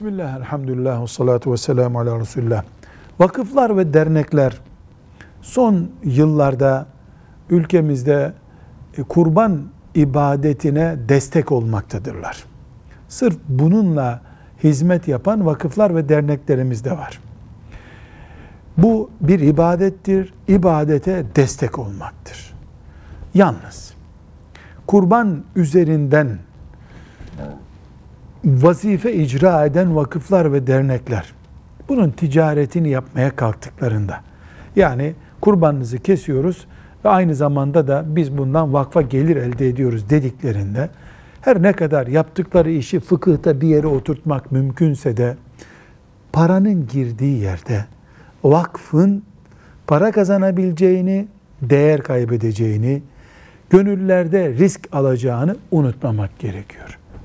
Bismillah, 0.00 0.36
elhamdülillah, 0.36 1.02
ve 1.02 1.06
salatu 1.06 1.52
ve 1.52 1.56
selamu 1.56 2.00
ala 2.00 2.20
Resulullah. 2.20 2.64
Vakıflar 3.18 3.76
ve 3.76 3.94
dernekler 3.94 4.60
son 5.42 5.90
yıllarda 6.04 6.86
ülkemizde 7.50 8.32
e, 8.98 9.02
kurban 9.02 9.62
ibadetine 9.94 10.96
destek 11.08 11.52
olmaktadırlar. 11.52 12.44
Sırf 13.08 13.36
bununla 13.48 14.20
hizmet 14.64 15.08
yapan 15.08 15.46
vakıflar 15.46 15.96
ve 15.96 16.08
derneklerimiz 16.08 16.84
de 16.84 16.92
var. 16.92 17.20
Bu 18.76 19.10
bir 19.20 19.40
ibadettir, 19.40 20.34
ibadete 20.48 21.24
destek 21.36 21.78
olmaktır. 21.78 22.54
Yalnız 23.34 23.94
kurban 24.86 25.44
üzerinden 25.56 26.38
vazife 28.44 29.12
icra 29.12 29.66
eden 29.66 29.96
vakıflar 29.96 30.52
ve 30.52 30.66
dernekler 30.66 31.32
bunun 31.88 32.10
ticaretini 32.10 32.88
yapmaya 32.88 33.36
kalktıklarında 33.36 34.20
yani 34.76 35.14
kurbanınızı 35.40 35.98
kesiyoruz 35.98 36.66
ve 37.04 37.08
aynı 37.08 37.34
zamanda 37.34 37.88
da 37.88 38.04
biz 38.06 38.38
bundan 38.38 38.72
vakfa 38.72 39.02
gelir 39.02 39.36
elde 39.36 39.68
ediyoruz 39.68 40.10
dediklerinde 40.10 40.90
her 41.40 41.62
ne 41.62 41.72
kadar 41.72 42.06
yaptıkları 42.06 42.70
işi 42.70 43.00
fıkıhta 43.00 43.60
bir 43.60 43.68
yere 43.68 43.86
oturtmak 43.86 44.52
mümkünse 44.52 45.16
de 45.16 45.36
paranın 46.32 46.86
girdiği 46.86 47.38
yerde 47.38 47.84
vakfın 48.44 49.22
para 49.86 50.10
kazanabileceğini, 50.10 51.28
değer 51.62 52.02
kaybedeceğini, 52.02 53.02
gönüllerde 53.70 54.48
risk 54.48 54.88
alacağını 54.92 55.56
unutmamak 55.70 56.38
gerekiyor. 56.38 56.99